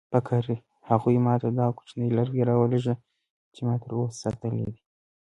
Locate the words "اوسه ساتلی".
3.97-4.61